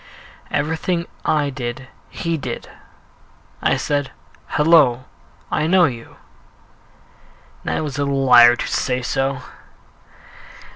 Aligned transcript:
Everything 0.49 1.05
I 1.25 1.51
did 1.51 1.87
he 2.09 2.35
did. 2.35 2.71
I 3.61 3.77
said, 3.77 4.09
"Hello, 4.47 5.03
I 5.51 5.67
know 5.67 5.85
you." 5.85 6.15
And 7.63 7.75
I 7.77 7.81
was 7.81 7.99
a 7.99 8.05
liar 8.05 8.55
to 8.55 8.67
say 8.67 9.03
so. 9.03 9.43